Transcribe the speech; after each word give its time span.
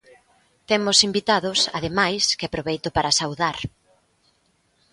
Temos 0.69 0.97
invitados, 1.09 1.59
ademais, 1.77 2.23
que 2.37 2.45
aproveito 2.47 2.87
para 2.97 3.15
saudar. 3.19 3.57